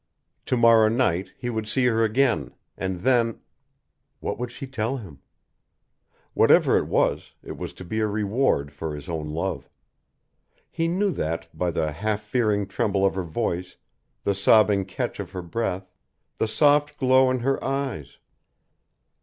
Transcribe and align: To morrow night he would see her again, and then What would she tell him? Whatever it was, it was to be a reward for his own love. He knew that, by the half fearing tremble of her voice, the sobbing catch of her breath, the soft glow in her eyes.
To 0.47 0.57
morrow 0.57 0.87
night 0.87 1.31
he 1.37 1.51
would 1.51 1.67
see 1.67 1.85
her 1.85 2.03
again, 2.03 2.55
and 2.75 3.01
then 3.01 3.39
What 4.19 4.39
would 4.39 4.51
she 4.51 4.65
tell 4.65 4.97
him? 4.97 5.19
Whatever 6.33 6.75
it 6.79 6.87
was, 6.87 7.33
it 7.43 7.55
was 7.55 7.71
to 7.75 7.85
be 7.85 7.99
a 7.99 8.07
reward 8.07 8.73
for 8.73 8.95
his 8.95 9.07
own 9.07 9.29
love. 9.29 9.69
He 10.71 10.87
knew 10.87 11.11
that, 11.11 11.55
by 11.55 11.69
the 11.69 11.91
half 11.91 12.23
fearing 12.23 12.65
tremble 12.65 13.05
of 13.05 13.13
her 13.13 13.21
voice, 13.21 13.77
the 14.23 14.33
sobbing 14.33 14.85
catch 14.85 15.19
of 15.19 15.29
her 15.33 15.43
breath, 15.43 15.91
the 16.39 16.47
soft 16.47 16.97
glow 16.97 17.29
in 17.29 17.41
her 17.41 17.63
eyes. 17.63 18.17